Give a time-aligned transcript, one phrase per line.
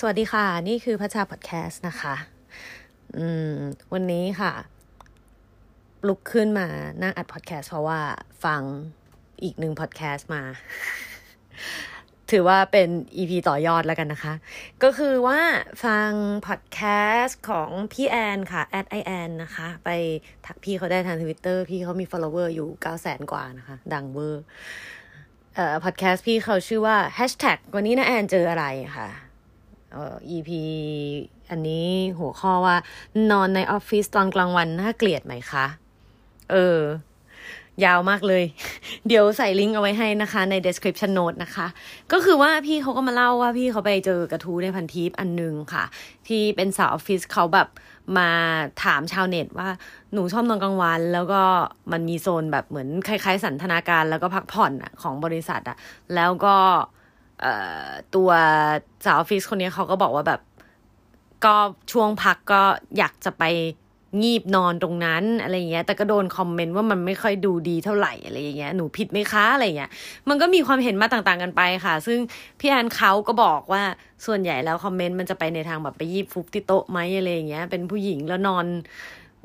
[0.00, 2.14] สวัสดีค่ะ นี่คือพัชชาพอดแคสต์นะคะ
[3.18, 3.54] อืม
[3.92, 4.52] วันนี้ค่ะ
[6.08, 6.66] ลุกขึ้นมา
[7.02, 8.00] นั่งอัดพอดแคสต์เพราะว่า
[8.44, 8.62] ฟัง
[9.42, 10.42] อีกหนึ่งพอดแคสต์มา
[12.30, 14.34] ถือว่าเป็น EP ต่อยอดแล้วกันนะคะ
[14.82, 15.40] ก็คือว่า
[15.84, 16.10] ฟัง
[16.46, 16.80] พอดแค
[17.18, 19.90] สต์ของพี่แอนค่ะ at i n นะคะ ไป
[20.46, 24.44] ทักพี่เขาได้ทางทวิตเตอร์พี่เขามี follower อยู่9 0 0 0 0กว่านะคะ ดังเวอร์
[25.54, 28.66] เอ่อพอดแคสต์พี่เขาชื่อว่า hashtag วันนี้นะแอนเจออะไร
[28.98, 29.08] ค่ะ
[29.96, 30.50] เอ่อ EP
[31.50, 32.76] อันนี้หัวข้อว่า
[33.30, 35.66] นอนในออฟฟิศตอนกลางวันน่าเกลียดไหมคะ
[36.50, 36.80] เออ
[37.84, 38.44] ยาวมากเลย
[39.06, 41.66] เดี๋ยวใส่ลิงก์เอาไว้ให้นะคะใน description note นะคะ
[42.12, 45.84] ก็คือว่าพี่เขาก็มาเล่าว่าพี่เขาไปเจอกระทู้ในพันทิปอันนึงค่ะ
[46.28, 47.68] ที่เป็นสาวออฟฟิศเขาแบบ
[48.18, 48.30] มา
[48.84, 49.68] ถามชาวเน็ตว่า
[50.12, 51.42] หนูชอบนอนกลางวัน แล้วก็
[51.92, 55.76] มันมีโซนแบบเหมือนคล้ายๆ สันทนาการแล้วก็พักผ่อนอะของบริษัทอะ
[56.14, 56.56] แล้วก็
[58.14, 58.30] ตัว
[59.04, 60.40] สาวออฟฟิศคนนี้เขาก็บอกว่าแบบ
[61.44, 61.56] ก็
[61.92, 62.62] ช่วงพักก็
[62.98, 63.44] อยากจะไป
[64.22, 69.90] งีบนอนตรงนั้นอะไรเงี้ย แต่ก็โดนคอมเมนต์ว่ามันไม่ค่อยดูดีเท่าไหร่อะไรอย่างเงี้ย หนูผิดไหมคะอะไรเงี้ย
[70.28, 72.18] มันก็มีความเห็นมาต่างๆกันไปค่ะ ซึ่ง
[72.60, 73.82] พี่แอนเขาก็บอกว่า
[74.26, 78.66] ส่วนใหญ่แล้วคอมเมนต์มันจะไปในทางแบบไปยีบฟุบที่โต๊ะไหมอะไรเงี้ย เป็นผู้หญิงแล้วนอน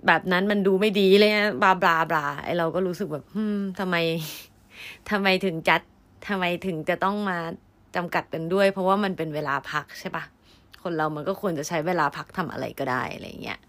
[0.07, 1.31] แบบนั้นมันดูไม่ดีเลย
[1.61, 3.95] บลาบลาบลาไอเราก็รู้สึกแบบฮึมทำไม
[5.09, 5.81] ทำไมถึงจัด
[6.27, 7.37] ทำไมถึงจะต้องมา
[7.95, 10.23] จำกัดกันด้วย เพราะว่ามันเป็นเวลาพักใช่ปะ
[10.83, 13.59] คนเรามันก็ควรจะใช้เวลาพักทำอะไรก็ได้อะไรเงี้ย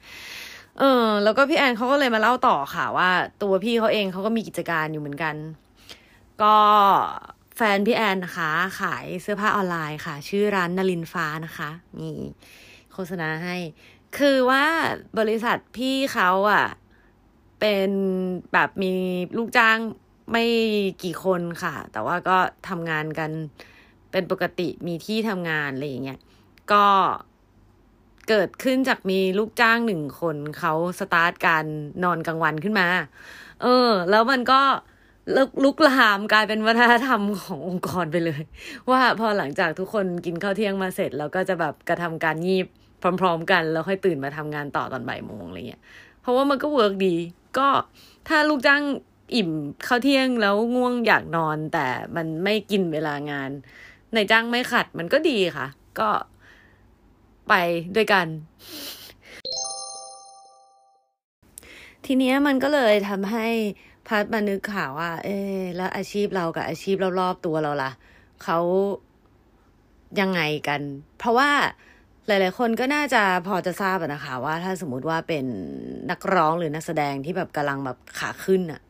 [0.79, 3.11] เออ แล้วก็พี่แอนเขาก็เลยมาเล่าต่อค่ะว่า
[3.43, 5.35] ตัวพี่เขาเองเขาก็มีกิจการอยู่เหมือนกัน
[6.43, 6.57] ก็
[7.57, 8.51] แฟนพี่แอนนะคะ
[8.81, 12.11] ขายเสื้อผ้าออนไลน์ค่ะ ชื่อร้านนลินฟ้านะคะมี
[12.93, 13.57] โฆษณาให้
[14.19, 14.65] คือว่า
[15.19, 16.67] บริษัทพี่เขาอะ
[17.61, 17.91] เป็น
[18.53, 18.93] แบบมี
[19.37, 19.79] ลูกจ้าง
[20.31, 20.45] ไม่
[21.03, 22.37] กี่คนค่ะ แต่ว่าก็
[22.69, 23.31] ทำงานกัน
[24.13, 26.21] เป็นปกติมีที่ทำงานอะไรอย่างเงี้ย
[26.73, 26.87] ก็
[28.29, 31.65] เกิดขึ้นจากมีลูกจ้างหนึ่งคนเขาสตาร์ทการ
[32.05, 32.87] นอนกลางวันขึ้นมา
[33.63, 34.61] เออ แล้วมันก็
[35.37, 38.43] ลุกลุกลามกลายเป็นวัฒนธรรมขององค์กรไปเลย
[38.91, 42.67] ว่าพอหลังจากทุกคนกินข้าวเที่ยงมาเสร็จแล้วก็จะแบบกระทำการงีบ
[43.21, 45.83] พร้อม ๆ กัน แล้วค่อยตื่นมาทำงานต่อตอนบ่ายโมงอะไรเงี้ย
[46.21, 47.15] เพราะว่ามันก็ work ดี
[47.59, 47.69] ก็
[48.29, 48.83] ถ้าลูกจ้าง
[49.35, 49.51] อิ่ม
[49.87, 51.87] ข้าวเที่ยงแล้วง่วงอยากนอน แต่
[52.17, 53.51] มันไม่กินเวลางาน
[54.15, 55.67] นายจ้างไม่ขัดมันก็ดีค่ะ
[55.99, 56.09] ก็
[57.49, 57.55] ไป
[57.97, 58.27] ด้วยกัน
[62.07, 63.47] ทีเนี้ยมันก็เลยทำให้
[64.07, 65.37] พัดมานึกข่าวว่า เอ๊
[65.77, 67.91] แล้วอาชีพเรากับอาชีพรอบๆตัวเราล่ะ
[68.43, 68.59] เขา
[70.21, 70.81] ยังไงกัน
[71.19, 71.51] เพราะว่า
[72.27, 75.45] หลาย ๆ คนก็น่าจะพอจะทราบนะคะว่าถ้าสมมติว่าเป็น
[76.11, 78.81] นักร้องหรือนักแสดงที่แบบกำลังแบบขาขึ้นอะ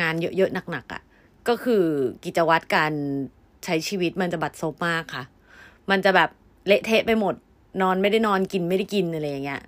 [0.00, 1.02] งานเยอะ ๆ หนัก ๆอะ
[1.48, 1.84] ก็คือ
[2.24, 2.92] กิจวัตรการ
[3.64, 5.24] ใช้ชีวิตมันจะบัดซบมากค่ะ
[5.90, 6.30] มันจะแบบ
[6.66, 7.34] เละเทะไปหมด
[7.82, 9.62] นอนไม่ได้นอนกินไม่ได้กินอะไรอย่างเงี้ย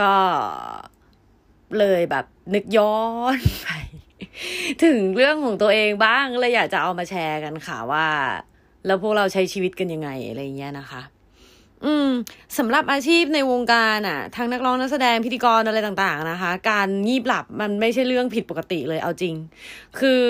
[0.00, 0.12] ก็
[1.78, 2.96] เลยแบบนึกย้อ
[3.36, 3.68] นไป
[4.84, 8.06] ถึงเรื่องของตัวเองบ้างเลยอยากจะเอามาแชร์กันค่ะว่า
[8.86, 11.02] แล้วพวกเราใช้ชีวิตกันยังไงอะไรเงี้ยนะคะ
[11.84, 12.08] อืม
[12.58, 19.34] สำหรับอาชีพในวงการอะทั้งนักร้องนักแสดงพิธีกรอะไรต่าง ๆ นะคะ การงีบหลับมันไม่ใช่เรื่องผิดปกติเลยเอาจริง
[19.98, 20.22] คือ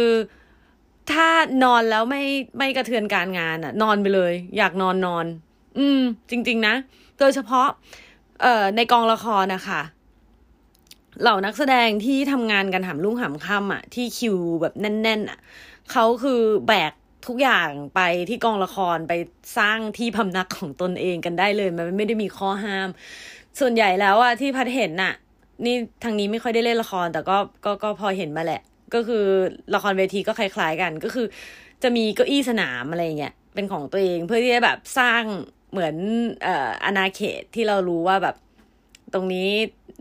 [1.12, 1.28] ถ้า
[1.65, 2.22] นอนแล้วไม่
[2.59, 5.27] ไม่กระเทือนการงานอะนอนไปเลย อยากนอนนอน
[5.78, 6.00] อืม
[6.31, 6.75] จริง ๆ นะ
[7.19, 7.69] โดยเฉพาะ
[8.43, 9.83] เอ่อ ในกองละครนะคะ
[11.22, 15.39] เหล่านักแสดงที่ทำงานกันหามลุ่งหามค่ำอะที่คิวแบบแน่นๆอะ
[15.93, 16.93] เขาคือแบก
[17.27, 19.12] ทุกอย่างไปที่กองละครไป
[19.59, 22.88] สร้างที่พำนักของตนเองกันได้เลย มันไม่ได้มีข้อห้าม
[23.61, 25.15] ส่วนใหญ่แล้วอะที่พัดเห็นน่ะ
[25.65, 28.62] นี่ทางนี้ไม่ค่อยได้เล่นละคร แต่ก็ก็ก็พอเห็นมาแหละ
[28.96, 29.24] ก็คือ
[29.74, 31.26] ละครเวทีก็คล้าย ๆกัน ก็คือ
[31.82, 35.22] จะมีเก้าอี้สนามอะไรเงี้ยเป็นของตัวเองเพื่อที่จะแบบสร้าง
[35.72, 35.96] เหมือน
[36.42, 38.36] เอ่ออาณาเขตที่เรารู้ว่าแบบ
[39.14, 39.48] ตรงนี้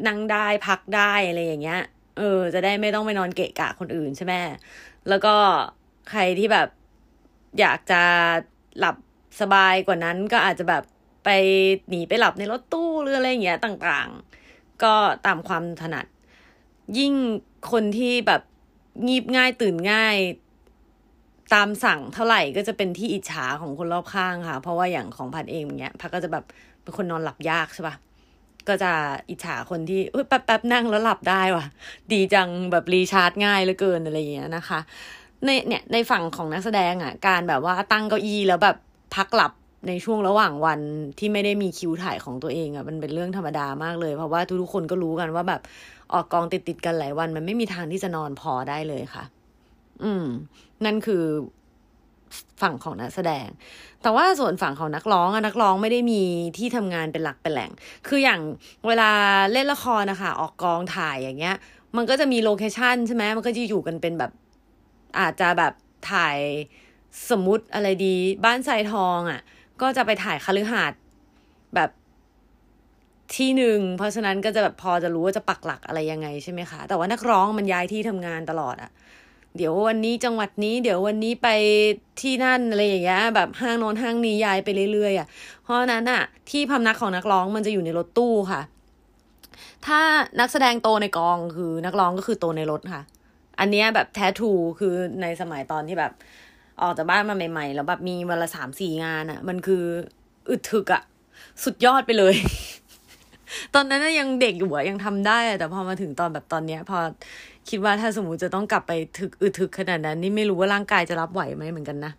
[0.07, 1.81] นั่งได้พักได้อะไรอย่างเงี้ย
[2.17, 4.33] เออ จะได้ไม่ต้องไปนอนเกะกะคนอื่นใช่ไหม
[5.09, 5.35] แล้วก็
[6.09, 6.67] ใครที่แบบ
[7.59, 8.01] อยากจะ
[8.79, 8.95] หลับ
[9.41, 10.83] สบายกว่านั้นก็อาจจะแบบ
[11.25, 11.29] ไป
[11.89, 14.93] หนีไปหลับในรถตู้หรืออะไรอย่างเงี้ยต่างๆ ก็
[15.25, 16.05] ตามความถนัด
[16.97, 17.13] ยิ่ง
[17.71, 18.41] คนที่แบบ
[19.07, 20.17] งีบง่ายตื่นง่าย
[21.53, 26.43] ตามสั่งเท่าไหร่ก็จะเป็นที่อิจฉาของคนรอบข้างค่ะ เพราะว่าอย่างของพันเองอย่างเงี้ยพักก็จะแบบ
[26.81, 27.95] เป็นคนนอนหลับยากใช่ปะ
[28.67, 28.91] ก็จะ
[29.29, 29.99] อิจฉาคนที่
[30.29, 31.65] แป๊บแป๊บนั่งแล้วหลับได้ว่ะ
[32.11, 34.79] ดีจังแบบรีชาร์จง่ายเหลือเกินอะไรอย่างเงี้ยนะคะ
[35.45, 38.77] ในเนี่ยในฝั่งของนักแสดงอะ การแบบว่าตั้งเก้าอี้แล้วแบบ
[39.15, 39.51] พักหลับ
[39.87, 40.79] ในช่วงระหว่างวัน
[41.19, 45.61] ที่ไม่ได้มีคิวถ่ายของตัวเองอะมันเป็นเรื่องธรรมดามากเลย เพราะว่าทุกๆคนก็รู้กันว่าแบบ
[46.13, 49.23] ออกกองติดติดกันหลายวัน มันไม่มีทางที่จะนอนพอได้เลยค่ะ
[50.03, 50.25] อืม
[50.85, 51.23] นั่นคือ
[52.61, 53.47] ฝั่งของนักแสดง
[54.01, 56.21] แต่ว่าส่วนฝั่งของนักร้องอะนักร้องไม่ได้มี
[56.57, 57.71] ที่ทำงานเป็นหลักเป็นแหล่ง
[58.07, 58.41] คืออย่าง
[58.87, 59.11] เวลา
[59.51, 61.55] เล่นละครนะคะออกกองถ่ายอย่างเงี้ย
[61.97, 64.31] มันก็จะมีโลเคชันใช่ไหมมันก็จะอยู่กันเป็นแบบ
[65.19, 65.73] อาจจะแบบ
[66.11, 66.37] ถ่าย
[67.29, 68.15] สมมุติอะไรดี
[68.45, 69.41] บ้านทรายทองอะ่ะ
[69.81, 70.99] ก็จะไปถ่ายคฤหาสน์
[71.75, 71.89] แบบ
[73.35, 78.91] ที่หนึ่งเพราะฉะนั้นก็จะแบบพอจะรู้ว่าจะปักหลักอะไรยังไงใช่ไหมคะแต่ว่านักร้องมันย้ายที่ทำงานตลอดอะ
[79.57, 81.47] เดี๋ยววันนี้จังหวัดนี้เดี๋ยววันนี้ไป
[82.21, 85.27] ที่นั่นอะไรอย่างเงี้ยแบบห้างโน้นห้างนี้ย้ายไปเรื่อยๆอะ
[85.63, 88.61] เพราะนั้นอะที่พำนักของนักร้องมันจะอยู่ในรถตู้ค่ะ
[89.85, 89.99] ถ้า
[90.39, 93.03] นักแสดงโตในกองคือนักร้องก็คือโตในรถค่ะ
[93.59, 96.11] อันเนี้ยแบบแท้ทูคือในสมัยตอนที่แบบ
[96.81, 99.83] ออกจากบ้านมาใหม่ ๆ แล้วแบบมีวันละสามสี่งานอะมันคือ
[100.49, 101.03] อึดถึกอะ
[101.63, 102.35] สุดยอดไปเลย
[103.75, 106.97] ตอนนั้นยังเด็กอยู่อะยังทำได้ แต่พอมาถึงตอนแบบตอนเนี้ย พอ
[107.69, 112.13] คิดว่าถ้าสมมติจะต้องกลับไปถึกอึดถึกขนาดนั้น นี่ไม่รู้ว่าร่างกายจะรับไหวไหมเหมือนกันนะ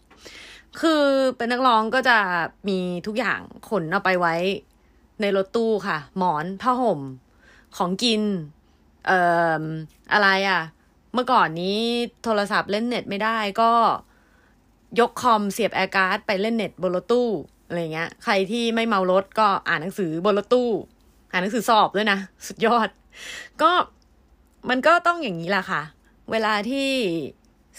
[0.81, 1.05] คือ
[1.37, 2.19] เป็นนักร้องก็จะ
[2.69, 4.35] มีทุกอย่างขนเอาไปไว้
[5.21, 7.01] ในรถตู้ค่ะ หมอนผ้าห่ม
[7.77, 8.23] ของกิน
[9.07, 9.21] เอ่
[9.61, 9.63] อ
[10.13, 10.63] อะไรอะ
[11.15, 11.79] เมื่อก่อนนี้
[12.25, 13.71] โทรศัพท์เล่นเน็ตไม่ได้ก็
[15.01, 17.29] ยกคอมเสียบ air card ไปเล่นเน็ตบนรถตู้
[17.67, 20.71] อะไรเงี้ย ใครที่ไม่เมารถก็อ่านหนังสือบนรถตู้
[21.37, 22.89] อ่านหนังสือสอบด้วยนะ สุดยอด
[23.63, 23.71] ก็
[24.71, 25.83] มันก็ต้องอย่างนี้แหละค่ะ
[26.31, 26.89] เวลาที่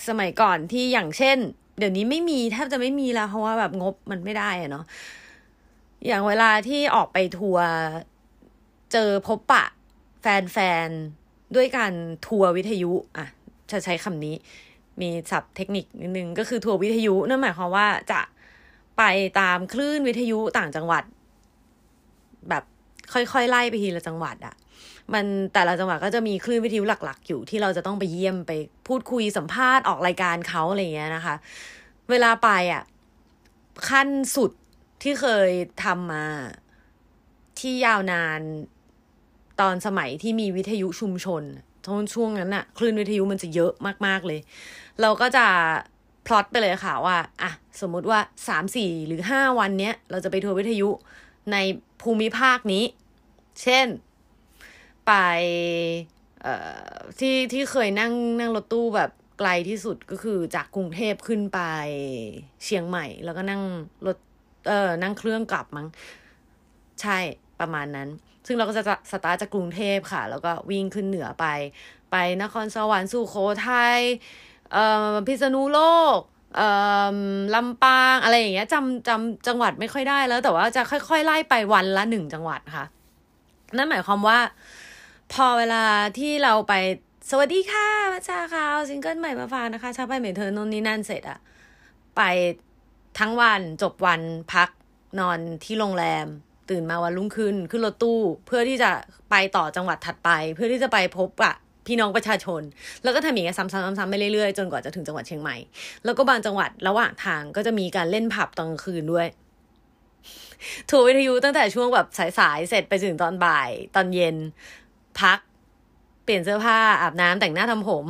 [0.07, 1.38] สมัยก่อนที่อย่างเช่น
[1.77, 4.86] เดี๋ยวนี้ไม่มีแทบจะไม่มีแล้วเพราะว่าแบบงบมันไม่ได้อะเนาะ
[6.06, 7.69] อย่างเวลาที่ออกไปทัวร์
[8.94, 9.63] เจอพบปะ
[10.21, 10.57] แฟ
[10.88, 11.94] นๆ ด้วยการ
[12.27, 13.25] ทัวร์วิทยุอะ
[13.71, 14.36] จะใช้คำนี้
[15.01, 18.21] มีศัพท์เทคนิคนิดนึงก็คือทัวร์วิทยุนั่นหมายความว่าจะ
[18.98, 19.03] ไป
[19.39, 21.03] ตามคลื่นวิทยุต่างจังหวัด
[22.50, 22.63] แบบ
[23.13, 24.56] ค่อยๆไล่ไปทีละจังหวัดอะ
[25.13, 28.51] มันแต่ละจังหวัดก็จะมีคลื่นวิทยุหลัก ๆ อยู่ที่เราจะต้องไปเยี่ยมไป
[28.88, 31.36] พูดคุยสัมภาษณ์ออกรายการเขาอะไรเงี้ยนะคะ
[32.09, 32.83] เวลาไปอะ
[33.89, 34.51] ขั้นสุด
[35.04, 35.50] ที่เคย
[35.83, 36.25] ทำมา
[37.59, 38.42] ที่ยาวนาน
[39.62, 41.44] ตอนสมัยที่มีวิทยุชุมชน
[42.13, 43.71] ช่วงนั้นอะคลื่นวิทยุมันจะเยอะ
[44.06, 44.39] มากๆเลย
[45.01, 45.45] เราก็จะ
[46.27, 47.51] พลอตไปเลยค่ะว่า อะ
[47.81, 50.89] สมมุติว่าสามสี่หรือห้าวันเนี้ย เราจะไปทัวร์วิทยุ
[51.51, 51.57] ใน
[52.01, 52.85] ภูมิภาคนี้
[53.61, 53.88] เช่น
[55.07, 55.13] ไป
[56.41, 56.53] เอ่
[56.85, 61.59] อที่ที่เคยนั่งนั่งรถตู้แบบไกลที่สุดก็คือจากกรุงเทพขึ้นไป
[62.63, 63.61] เชียงใหม่ แล้วก็นั่ง
[64.05, 64.17] รถ
[64.67, 65.88] เออนั่งเครื่องกลับมั้ง
[67.01, 67.17] ใช่
[67.59, 68.09] ประมาณนั้น
[68.45, 71.45] ซึ่งเราก็จะสตาร์ทจากกรุงเทพค่ะ แล้วก็วิ่งขึ้นเหนือไป
[72.11, 73.35] ไปนครสวรรค์สุโข
[73.67, 74.00] ทัย
[74.73, 75.81] เอ่อพิษณุโล
[76.17, 76.19] ก
[77.55, 82.85] ลำปางอะไรอย่างเงี้ยจำจำจังหวัดไม่ค่อยได้แล้วแต่ว่าจะค่อย ๆ ไล่ไปวันละหนึ่งจังหวัดค่ะ
[83.77, 84.39] นั่นหมายความว่า
[85.33, 85.83] พอเวลา
[86.19, 86.73] ที่เราไป
[87.29, 91.39] สวัสดีค่ะพัดชาค่ะเอาซิงเกิลใหม่มาฝากนะคะชาไปเหมือเธอนนนี่นั่นเสร็จอะ
[92.17, 92.21] ไป
[93.19, 94.21] ทั้งวันจบวัน
[94.53, 94.69] พัก
[95.19, 96.27] นอนที่โรงแรม
[96.69, 98.91] ตื่นมาวันรุ่งขึ้นขึ้นรถตู้ เพื่อที่จะ
[99.29, 101.55] ไปต่อจังหวัดถัดไป เพื่อที่จะไปพบอะ
[101.88, 102.62] พี่น้องประชาชน
[103.04, 105.56] แล้วก็ทำอย่างเงี้ยซ้ำๆๆไปเรื่อยๆ จนกว่าจะถึงจังหวัดเชียงใหม่
[106.06, 109.28] แล้วก็บางจังหวัดระหว่างทางก็จะมีการเล่นผับตอนกลางคืนด้วย
[110.89, 112.07] ทัวร์วิทยุตั้งแต่ช่วงแบบ
[112.39, 114.36] สายๆเสร็จไปถึงตอนบ่าย ตอนเย็น
[115.22, 115.39] พัก
[116.24, 118.06] เปลี่ยนเสื้อผ้าอาบน้ำแต่งหน้าทำผม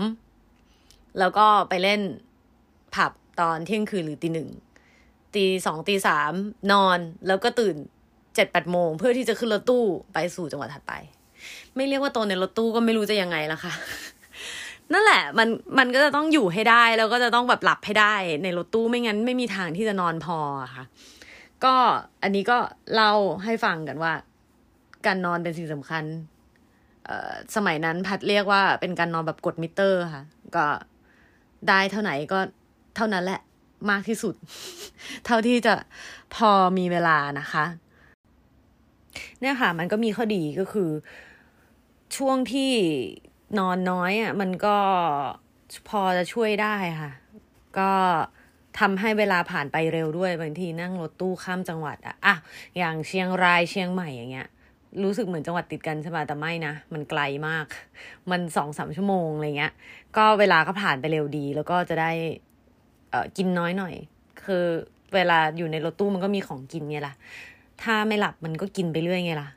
[1.20, 2.02] แล้วก็ไปเล่น
[2.96, 4.50] ผับตอนเที่ยงคืนหรือตีหนึ่ง
[5.36, 6.31] ตีสองตีสาม
[6.72, 7.76] นอนแล้วก็ตื่น
[8.36, 10.94] เจ็ดแปดโมงเพื่อที่จะขึ้นรถตู้ไปสู่จังหวัดถัดไป
[11.78, 13.74] ไม่เรียกว่าโตในรถตู้ก็ไม่รู้จะยังไงละค่ะ
[14.94, 20.38] นั่นแหละ มันมันก็จะต้องอยู่ให้ได้แล้วก็จะต้องแบบหลับให้ได้ในรถตู้ไม่งั้นไม่มีทางที่จะนอนพอ
[20.76, 20.84] ค่ะ
[21.64, 21.76] ก็
[22.24, 22.57] อันนี้ก็
[22.94, 24.14] เล่าให้ฟังกันว่า
[25.06, 26.04] การนอนเป็นสิ่งสำคัญ
[27.06, 30.24] เอ่อสมัยนั้นพัดเรียกว่าเป็นการนอนแบบกดมิเตอร์ค่ะ
[30.56, 30.66] ก็
[31.69, 32.40] ได้เท่าไหนก็
[32.96, 33.42] เท่านั้นแหละ
[33.90, 34.36] มากที่สุด
[35.26, 35.74] เท่าที่จะ
[36.36, 37.66] พอมีเวลานะคะ
[39.42, 40.90] เนี่ยค่ะ มันก็มีข้อดีก็คือ
[42.16, 42.73] ช่วงที่
[43.59, 44.78] นอนน้อยอะมันก็
[45.90, 47.11] พอจะช่วยได้ค่ะ
[47.80, 47.92] ก็
[48.80, 52.35] ทำให้เวลาผ่านไปเร็วด้วยบางทีนั่งรถตู้ข้ามจังหวัดอะอะ
[52.78, 54.47] อย่างเชียงรายเชียงใหม่อย่างเงี้ย
[55.04, 57.66] รู้สึกเหมือนจังหวัดติดกันใช่ไหมแต่ไม่นะ มันไกลมาก
[58.31, 59.73] มันสองสามชั่วโมงอะไรเงี้ย
[60.18, 62.11] ก็เวลาก็ผ่านไปเร็วดี แล้วก็จะได้
[63.09, 63.94] เอ่อกินน้อยหน่อย
[64.44, 64.66] คือ
[65.14, 67.14] เวลาอยู่ในรถตู้มันก็มีของกินไงล่ะ
[67.83, 69.49] ถ้าไม่หลับมันก็กินไปเรื่อยไงล่ะ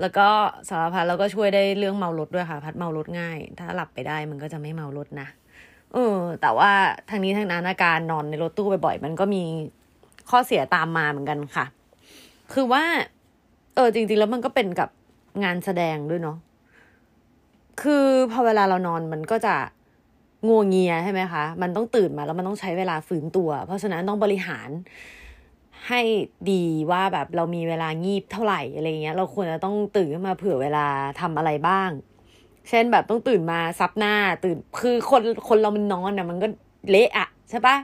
[0.00, 0.28] แล้วก็
[0.68, 5.28] สารพัดแล้วก็ช่วยได้เรื่องเมารถด้วยค่ะ พัดเมารถง่าย ถ้าหลับไปได้มันก็จะไม่เมารถนะ
[5.94, 6.70] เออ แต่ว่า
[7.10, 9.42] ทางนี้ทางนั้นอาการนอนในรถตู้บ่อยๆมันก็มี
[10.30, 11.64] ข้อเสียตามมาเหมือนกันค่ะ
[12.52, 12.84] คือว่า
[13.74, 14.88] เออจริงๆแล้วมันก็เป็นกับ
[15.44, 16.36] งานแสดงด้วยเนาะ
[17.82, 19.54] คือพอเวลาเรานอนมันก็จะ
[20.48, 24.68] งัวเงียใช่ไหมคะ มันต้องตื่นมาแล้วมันต้องใช้เวลาฟื้นตัว เพราะฉะนั้นต้องบริหาร
[25.88, 26.00] ให้
[26.50, 30.86] ดีว่าแบบเรามีเวลางีบเท่าไหร่อะไรเงี้ย เราควรจะต้องตื่นขึ้นมาเผื่อเวลา
[31.20, 31.90] ทำอะไรบ้าง
[32.68, 36.46] เช่นแบบต้องตื่นมาซับหน้า ตื่นคือคนคนเรามันนอนเนี่ยมันก็
[36.90, 37.76] เละอะใช่ปะ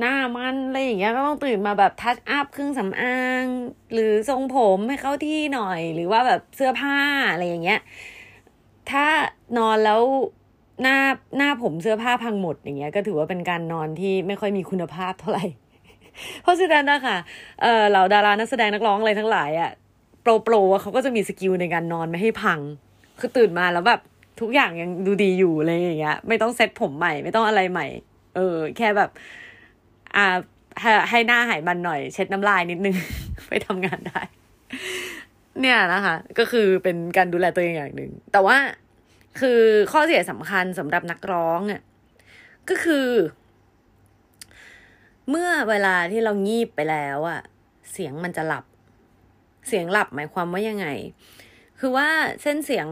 [0.00, 3.44] หน้ามันอะไรอย่างเงี้ยก็ต้องตื่นมาแบบทัชอัพเครื่องสำอาง
[3.92, 6.96] หรือทรงผมให้เข้าที่หน่อย หรือว่าแบบเสื้อผ้า
[7.32, 7.80] อะไรอย่างเงี้ย
[8.90, 9.06] ถ้า
[9.58, 10.02] นอนแล้ว
[10.82, 10.98] หน้า
[11.36, 15.44] หน้าผมเสื้อผ้าพังหมดอย่างเงี้ย ก็ถือว่าเป็นการนอนที่ไม่ค่อยมีคุณภาพเท่าไหร่
[16.42, 17.16] เพราะฉะนั้นนะคะ
[17.62, 19.70] เออเหล่าดารานักแสดงนักร้องอะไรทั้งหลายอะ
[20.22, 22.60] pro pro เขาก็จะมี skill ในการนอนไม่ให้พัง
[23.20, 24.00] คือตื่นมาแล้วแบบ
[24.40, 27.86] ทุกอย่างยังดูดีอยู่เลยอย่างเงี้ย ไม่ต้องเซ็ตผมใหม่ ไม่ต้องอะไรใหม่
[28.34, 29.10] เออ แค่แบบ
[30.16, 30.36] อ่า
[31.10, 32.96] ให้หน้าหายมันหน่อย เช็ดน้ำลายนิดนึง
[33.48, 34.20] ไปทำงานได้
[35.60, 38.56] เนี่ยนะคะ ก็คือเป็นการดูแลตัวเองอย่างหนึ่ง แต่ว่า
[39.40, 39.60] คือ
[39.92, 41.80] ข้อเสียสำคัญสำหรับนักร้องอะ
[42.68, 43.06] ก็คือ
[45.30, 47.40] เมื่อเวลาที่เรางีบไปแล้วอะ
[47.92, 48.64] เสียงมันจะหลับ
[49.68, 50.86] เสียงหลับหมายความว่ายังไง
[51.80, 52.08] คือว่า
[52.42, 52.88] เส้นเสียง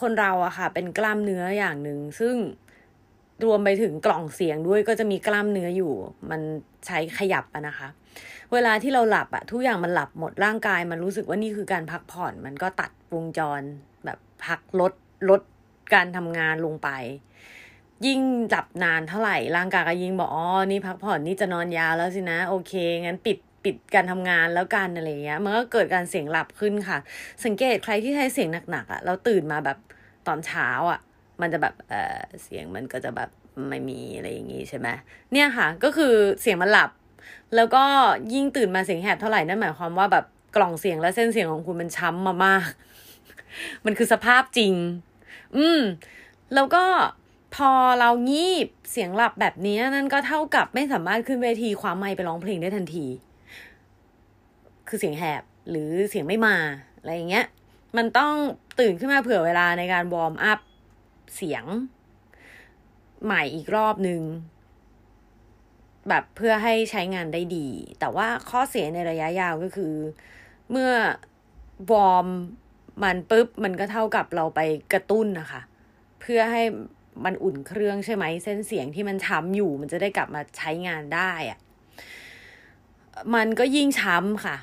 [0.00, 2.36] คนเราอะค่ะ เป็นกล้ามเนื้ออย่างหนึ่งซึ่ง
[3.44, 5.92] รวมไปถึงกล่องเสียงด้วยก็จะมีกล้ามเนื้ออยู่
[6.30, 6.40] มัน
[6.86, 7.88] ใช้ขยับอะนะคะ
[8.52, 13.60] เวลาที่เราหลับอะทุกอย่างมันหลับหมดร่างกาย มันรู้สึกว่านี่คือการพักผ่อน มันก็ตัดวงจร
[14.04, 14.92] แบบพักลด
[15.30, 15.40] ลด
[15.94, 16.88] การทำงานลงไป
[18.06, 22.72] ยิ่งหลับนานเท่าไหร่ร่างกายก็ยิ่งบอกอ๋อนี่พักผ่อนนี่จะนอนยาวแล้วสินะ โอเค
[23.04, 26.98] งั้นปิดปิดการทำงานแล้วกันอะไรเงี้ยมันก็เกิดการเสียงหลับขึ้นค่ะ
[27.44, 29.78] สังเกตใครที่ใช้เสียงหนักๆอะ่ะแล้วตื่นมาแบบ
[30.26, 31.00] ตอนเช้าอะ่ะ
[31.40, 33.30] มันจะแบบเออเสียงมันก็จะแบบ
[33.68, 34.88] ไม่มีอะไรอย่างงี้ใช่ไหม
[35.32, 36.90] เนี่ยค่ะ ก็คือเสียงมันหลับ
[37.56, 37.84] แล้วก็
[38.34, 40.24] ยิ่งตื่นมาเสียงแหบเท่าไหร่นั่นหมายความว่าแบบ
[40.56, 42.68] กล่องเสียงและเส้นเสียงของคุณมันช้ำมามาก
[43.84, 44.74] มันคือสภาพจริง
[45.56, 45.80] อืม
[46.54, 46.84] แล้วก็
[47.54, 53.06] พอเรางีบเสียงหลับแบบนี้นั่นก็เท่ากับไม่สามารถขึ้นเวทีความไม่ไปร้องเพลงได้ทันที
[54.88, 56.56] คือเสียงแหบหรือเสียงไม่มา
[56.98, 57.46] อะไรอย่างเงี้ย
[57.96, 58.32] มันต้อง
[58.80, 60.60] ตื่นขึ้นมาเผื่อเวลาในการวอร์มอัพ
[61.36, 61.64] เสียง
[63.24, 64.22] ใหม่อีกรอบหนึ่ง
[66.08, 67.68] แบบเพื่อให้ใช้งานได้ดี
[68.00, 69.94] แต่ว่าข้อเสียในระยะยาวก็คือ
[70.70, 70.92] เมื่อ
[71.92, 72.26] วอร์ม
[73.02, 74.60] มันปุ๊บ มันก็เท่ากับเราไป
[74.92, 75.60] กระตุ้นนะคะ
[76.20, 76.62] เพื่อให้
[77.24, 81.58] มันอุ่นเครื่องใช่ไหมเส้นเสียงที่มันช้ำอยู่ มันจะได้กลับมาใช้งานได้อะ
[83.34, 84.56] มันก็ยิ่งช้ำค่ะ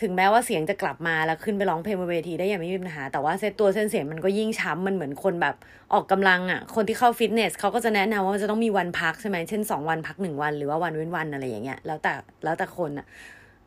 [0.00, 5.54] ถึงแม้ว่าเสียงจะกลับมาแล้วขึ้นไปร้องเพลงบนเวทีได้อย่างไม่มีปัญหา แต่ว่าเซตตัวเส้นเสียงมันก็ยิ่งช้ำมันเหมือนคนแบบ
[5.92, 12.12] ออกกำลังอะ คนที่เข้าฟิตเนสเขาก็จะแนะนำว่าจะต้องมีวันพักใช่ไหมเช่นสองวันพักหนึ่งวันหรือว่าวันเว้นวันอะไรอย่างเงี้ยแล้วแต่
[12.44, 13.06] แล้วแต่คนอะ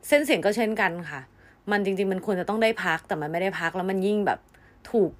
[0.07, 1.21] เส้นเสียงก็เช่นกันค่ะ
[1.71, 4.39] มันจริง ๆ มันควรจะต้องได้พักแต่มันไม่ได้พักแล้วมันยิ่งแบบ
[4.91, 5.11] ถูก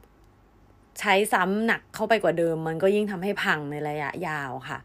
[0.99, 4.79] ใช้ซ้ำหนักเข้าไปกว่าเดิม มันก็ยิ่งทำให้พังในระยะยาวค่ะ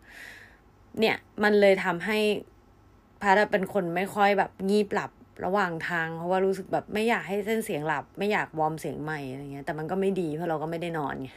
[0.99, 2.19] เนี่ยมันเลยทำให้
[3.21, 5.11] พัดเป็นคนไม่ค่อยแบบงีบหลับ
[5.45, 11.29] ระหว่างทาง เพราะว่ารู้สึกแบบไม่อยากให้เส้นเสียงหลับ ไม่อยากวอร์มเสียงใหม่อะไรเงี้ย แต่มันก็ไม่ดีเพราะเราก็ไม่ได้นอนไง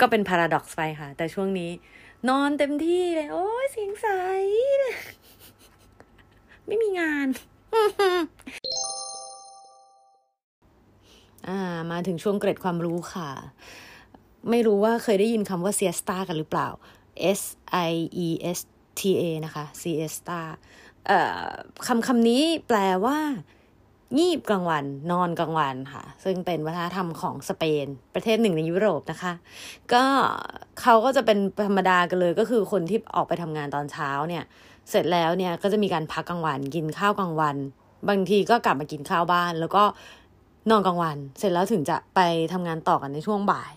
[0.00, 1.70] ก็เป็นพาราด็อกซ์ไปค่ะ แต่ช่วงนี้
[2.28, 4.08] นอนเต็มที่เลย โอ้ยเสียงใส
[6.66, 7.26] ไม่มีงาน
[11.48, 11.60] อ่า
[11.90, 13.30] มาถึงช่วงเกร็ดความรู้ค่ะ
[14.50, 16.68] ไม่รู้ว่าเคยได้ยินคำว่า siesta กันหรือเปล่า
[17.40, 17.42] S
[17.90, 17.92] I
[18.26, 18.58] E S
[18.98, 20.40] T A นะคะ siesta
[21.86, 23.18] คำคำนี้แปลว่า
[24.18, 29.32] งีบกลางวัน นอนกลางวันค่ะ ซึ่งเป็นวัฒนธรรมของสเปน ประเทศหนึ่งในยุโรปนะคะ
[29.92, 30.04] ก็
[30.80, 34.44] เขาก็จะเป็นธรรมดากันเลยก็คือคนที่ออกไปทำงานตอนเช้าเนี่ย
[34.90, 37.56] เสร็จแล้วเนี่ยก็จะมีการพักกลางวัน กินข้าวกลางวัน
[38.08, 39.84] บางทีก็กลับมากินข้าวบ้าน แล้วก็
[40.70, 42.20] นอนกลางวัน เสร็จแล้วถึงจะไป
[42.52, 43.72] ทำงานต่อกันในช่วงบ่าย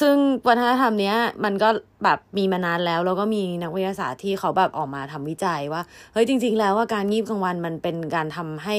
[0.00, 0.16] ซึ่ง
[0.48, 1.68] วัฒนธรรมเนี้ยมันก็
[2.04, 5.82] แบบมีมานานแล้ว แล้วก็มีนักวิทยาศาสตร์ที่เขาแบบออกมาทำวิจัยว่า
[6.12, 8.76] เฮ้ยจริง ๆ แล้วว่าการงีบกลางวันมันเป็นการทำให้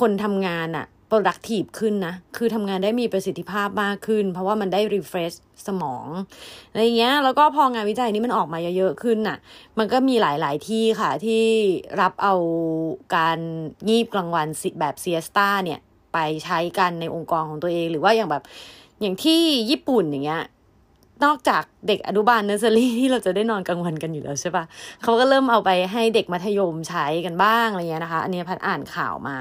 [0.00, 5.36] คนทำงานอะ productive ขึ้นนะ คือทำงานได้มีประสิทธิภาพมากขึ้น เพราะว่ามันได้ refresh
[5.66, 6.06] สมอง
[6.70, 9.38] อะไรเงี้ย แล้วก็พองานวิจัยนี้มันออกมาเยอะๆขึ้นน่ะ
[9.78, 11.42] มันก็มีหลายๆที่ค่ะที่
[12.00, 12.34] รับเอา
[13.16, 13.38] การ
[13.88, 14.46] งีบกลางวัน
[14.80, 15.80] แบบเซียสตาเนี่ย
[16.12, 18.42] ไปใช้กันในองค์กรของตัวเอง หรือว่าอย่างแบบ
[19.00, 20.42] อย่างที่ญี่ปุ่นอย่างเงี้ย
[21.24, 24.64] นอกจากเด็กอนุบาลเนอร์เซอรี่ที่เราจะได้นอนกลางวันกันอยู่แล้วใช่ปะ
[25.02, 29.36] เขาก็เริ่มเอาไปให้เด็กมัธยมใช้กันบ้างอะไรเงี้ยนะคะ อันนี้พัดอ่านข่าวมา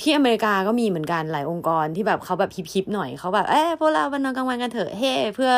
[0.00, 5.52] ที่อเมริกาก็มีเหมือนกันหลายองค์กรที่แบบเขาแบบฮิปๆหน่อยเขาแบบเอ้พวกเราไปนอนกลางวันกันเถอะเฮ้เพื่อ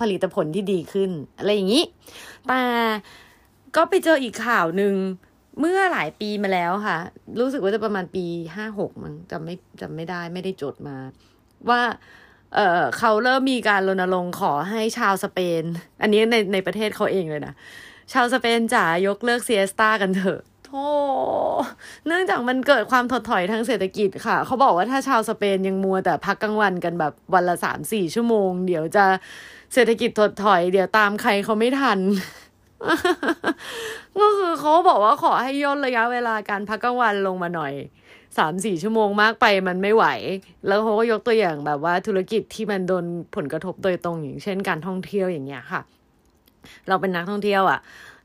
[0.00, 1.84] ผลิตผลที่ดีขึ้น อะไรอย่างนี้
[2.46, 2.60] แต่
[3.76, 4.94] ก็ไปเจออีกข่าวหนึ่ง
[5.60, 6.98] เมื่อหลายปีมาแล้วค่ะ
[7.40, 8.24] รู้สึกว่าจะประมาณปี
[8.56, 10.96] ห้าหกมั้งจำไม่จำไม่ได้ไม่ได้จดมา
[11.68, 11.80] ว่า
[12.54, 15.62] เออเขาเริ่มมีการรณรงค์ขอให้ชาวสเปน
[16.02, 17.54] อันนี้ในในประเทศเขาเองเลยนะ
[18.12, 20.86] ชาวสเปนจ๋ายกเลิกเซียสตากันเถอะโธ่
[22.06, 29.04] เนื่องจากมันเกิดความถดถอยทางเศรษฐกิจค่ะ เขาบอกว่าถ้าชาวสเปนยังมัวแต่พักกลางวันกันแบบวันละสามสี่ชั่วโมง เดี๋ยวจะ
[29.74, 31.98] เศรษฐกิจถดถอยเดี๋ยวตามใครเขาไม่ทัน
[34.20, 37.72] ก็คือเขาบอกว่าขอให้ย่นระยะเวลาการพักกลางวันลงมาหน่อย
[38.36, 40.04] สามสี่ชั่วโมงมากไปมันไม่ไหว
[40.66, 43.04] แล้วเขาก็ยกตัวอย่างแบบว่าธุรกิจที่มันโดน
[43.36, 45.80] ผลกระทบโดยตรงอย่างเช่นการท่องเที่ยวอย่างเงี้ยค่ะ
[46.88, 47.78] เราเป็นนักท่องเที่ยวอะ่ะ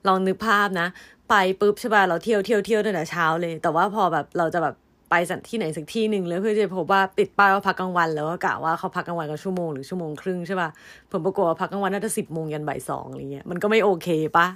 [0.08, 0.88] ลองนึกภาพนะ
[1.30, 4.76] ไปปุ๊บใช่ป่ะเราเที่ยวเที่ยวเที่ยวตั้งแต่เช้าเลย แต่ว่าพอแบบเราจะแบบ
[5.16, 10.70] ไปสักที่ไหนสักที่หนึ่งแล้วเพื่อจะพบว่าติดป้ายว่าพักกลางวัน แล้วก็กะว่าเขาพักกลางวันกันชั่วโมงหรือชั่วโมงครึ่งใช่ป่ะ
[11.12, 14.48] ผมปรากฏว่าพักกลางวันน่าจะสิบโมงยันบ่ายสองอะไรเงี้ยมันก็ไม่โอเคปะ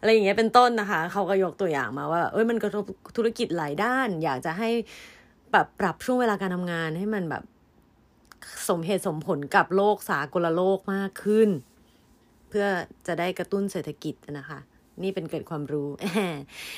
[0.00, 2.84] อะไรอย่างเงี้ยเป็นต้นนะคะ เขาก็ยกตัวอย่างมาว่าเอ้ยมันกระทบ
[3.16, 4.70] ธุรกิจหลายด้าน อยากจะให้
[5.52, 7.42] แบบปรับช่วงเวลาการทำงานให้มันแบบ
[8.68, 11.48] สมเหตุสมผลกับโลกสากลโลกมากขึ้น
[12.48, 12.66] เพื่อ
[13.06, 14.60] จะได้กระตุ้นเศรษฐกิจนะคะ
[15.02, 15.88] นี่เป็นเกิดความรู้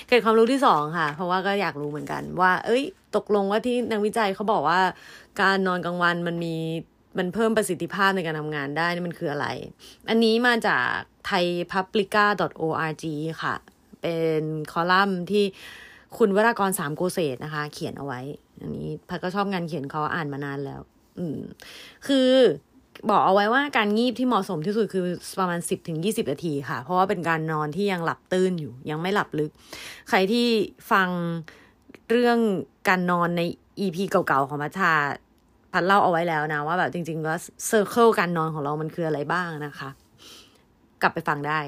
[0.09, 2.83] เกิดความรู้ที่สองค่ะ เพราะว่าก็อยากรู้เหมือนกัน ว่า เอ้ย
[3.17, 4.81] ตกลงว่าที่นักวิจัยเขาบอกว่า
[5.43, 6.57] การนอนกลางวันมันมี
[7.19, 9.47] มันเพิ่มประสิทธิภาพในการทำงานได้นี่มันคืออะไร
[10.09, 10.87] อันนี้มาจาก
[11.31, 13.05] thaipublica.org
[13.43, 13.55] ค่ะ
[14.03, 15.45] เป็นคอลัมน์ที่
[16.19, 18.21] คุณวรากรณ์ สามโกเศศนะคะ เขียนเอาไว้
[18.61, 20.81] อันนี้พัดก็ชอบงานเขียนเขาอ่านมานานแล้ว
[21.19, 21.39] อืม
[22.07, 22.31] คือ
[23.11, 25.05] บอกเอาไว้ว่าการงีบที่เหมาะสมที่สุดคือ
[25.41, 29.51] ประมาณสิบถึงยี่สิบนาทีค่ะ เพราะว่าเป็นการนอนที่ยังหลับตื้นอยู่ ยังไม่หลับลึก
[30.09, 30.47] ใครที่
[30.93, 31.09] ฟัง
[32.11, 32.39] เรื่อง
[32.89, 33.43] การนอนใน
[33.81, 34.93] EP เก่าๆของพัดชา
[35.73, 39.91] พัดเล่าเอาไว้แล้วนะ ว่าแบบจริงๆว่า circle การนอนของเรามันคืออะไรบ้างนะคะ
[41.03, 41.61] กลับไปฟังได้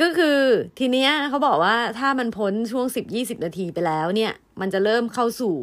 [0.00, 0.38] ก็คือ
[0.78, 5.54] ทีเนี้ยเขาบอกว่าถ้ามันพ้นช่วงสิบยี่สิบนาทีไปแล้วเนี่ย มันจะเริ่มเข้าสู่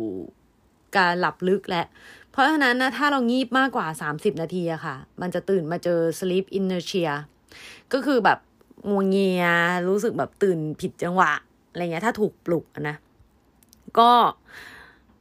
[0.97, 1.87] การหลับลึกแล้ว
[2.37, 7.11] ราะฉะนั้นนะถ้าเรางีบมากกว่าสามสิบนาทีอะค่ะ มันจะตื่นมาเจอ sleep inertia
[7.93, 8.39] ก็คือแบบ
[8.89, 9.45] งวงเงีย
[9.87, 11.31] รู้สึกแบบตื่นผิดจังหวะ
[11.69, 12.95] อะไรเงี้ยถ้าถูกปลุกนะ
[13.99, 14.11] ก็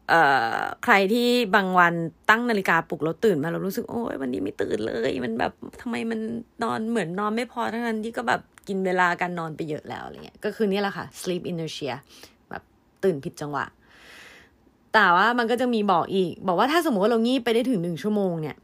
[0.08, 0.22] เอ่
[0.58, 1.94] อใครที่บางวัน
[2.30, 6.20] ตั้งนาฬิกาปลุกแล้วตื่นมาเรารู้สึกโอ้ยวันนี้ไม่ตื่นเลย มันแบบทำไมมัน
[6.62, 11.94] นอนเหมือนนอนไม่พอทั้งนั้นที่ก็แบบกินเวลาการนอนไปเยอะแล้วอะไรเงี้ยก็คือนี่แหละค่ะ sleep inertia
[12.50, 12.62] แบบ
[13.04, 13.64] ตื่นผิดจังหวะ
[14.96, 18.56] แต่ว่ามันก็จะมีบอกอีก บอกว่าถ้าสมมติว่าเรางีบไปได้ถึงหนึ่งชั่วโมงเนี่ย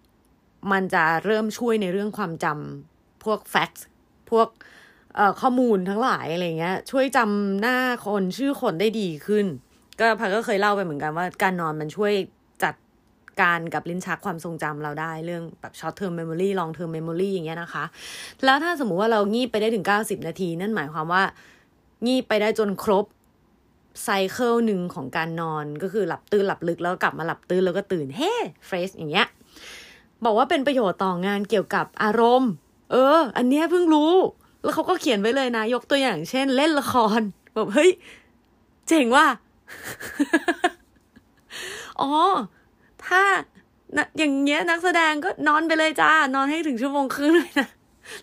[0.73, 3.83] มันจะเริ่มช่วยในเรื่องความจำพวก facts
[4.31, 4.49] พวก
[5.40, 9.47] ข้อมูลทั้งหลายอะไรเงี้ย ช่วยจำหน้าคนชื่อคนได้ดีขึ้น
[9.99, 12.12] ก็พักก็เคยเล่าไปเหมือนกันว่าการนอนมันช่วย
[12.62, 12.75] จัด
[13.40, 17.85] การกับลิ้นชักความทรงจำเราได้เรื่องแบบ short term memory long term memory อย่างเงี้ยนะคะ
[18.45, 21.23] แล้วถ้าสมมุติว่าเรางีบไปได้ถึง 90 นาที นั่นหมายความว่า
[22.07, 23.07] งีบไปได้จนครบ
[24.05, 28.33] ไซเคิลหนึ่งของการนอนก็คือหลับตื่นหลับลึกแล้วกลับมาหลับตื่นแล้วก็ตื่นเฮ้
[28.66, 29.26] เฟรชอย่างเงี้ย
[30.24, 32.52] บอกว่าเป็นประโยชน์ต่องานเกี่ยวกับอารมณ์
[32.92, 34.12] เออ อันเนี้ยเพิ่งรู้
[34.62, 37.20] แล้วเขาก็เขียนไว้เลยนะ ยกตัวอย่างเช่น เล่นละคร
[37.55, 37.90] แบบเฮ้ย
[38.88, 39.26] เจ๋งว่ะ
[42.00, 42.11] อ๋อ
[43.07, 43.22] ถ้า
[43.96, 47.68] นะอย่างเงี้ยนักแสดงก็นอนไปเลยจ้า นอนให้ถึงชั่วโมงครึ่งเลยนะ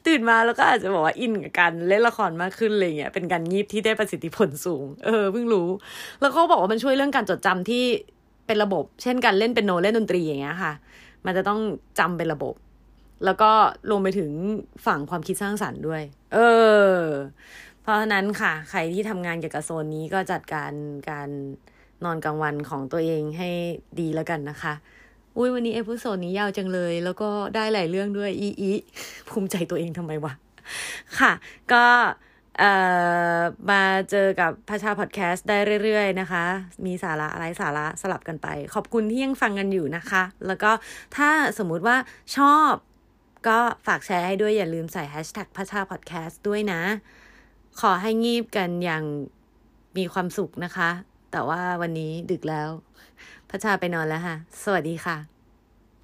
[0.06, 5.68] ตื่นมาแล้วก็อาจจะบอกว่าอินกับการเล่นละครมากขึ้นอะไรเงี้ยเป็นการงีบที่ได้ประสิทธิผลสูง เออเพิ่งรู้
[6.20, 7.84] แล้วเขาบอกว่ามันช่วยเรื่องการจดจำที่
[8.48, 10.74] เป็นระบบ เช่นการเล่นเป็นโนเล่นดนตรีอย่างเงี้ยค่ะ
[11.26, 11.60] มันจะต้อง
[12.00, 12.56] จำเป็นระบบ
[13.26, 13.52] แล้วก็
[13.90, 14.32] รวมไปถึง
[14.86, 16.02] ฝั่งความคิดสร้างสรรค์ด้วย
[16.34, 16.38] เอ
[16.94, 17.00] อ
[17.82, 20.72] เพราะฉะนั้นค่ะ ใครที่ทำงานเกี่ยวกับโซนนี้ก็จัดการ
[21.10, 21.30] การ
[22.04, 23.50] นอนกลางวันของตัวเองให้
[24.00, 24.74] ดีแล้วกันนะคะ
[25.40, 28.72] อุ้ยวันนี้ episode นี้ยาวจังเลย แล้วก็ได้หลายเรื่องด้วยอีอี
[29.30, 30.34] ภูมิใจตัวเองทำไมวะ
[31.20, 31.32] ค่ะ
[31.74, 31.86] ก็
[32.60, 32.72] เอ่
[33.38, 36.46] อมาเจอกับพัดชาพอดแคสต์ได้เรื่อยๆนะคะ
[36.86, 40.72] มีสาระไร้สาระสลับกันไป ขอบคุณที่ยังฟังกันอยู่นะคะ แล้วก็
[41.18, 41.98] ถ้าสมมุติว่า
[42.38, 42.72] ชอบ
[43.48, 46.82] ก็ฝากแชร์ให้ด้วยอย่าลืมใส่แฮชแท็กพระชาพอดแคสต์ด้วยนะ
[47.82, 49.04] ขอให้งีบกันอย่าง
[49.98, 50.90] มีความสุขนะคะ
[51.32, 52.70] แต่ว่าวันนี้ดึกแล้ว
[53.50, 55.39] พระชาไปนอนแล้วค่ะ สวัสดีค่ะ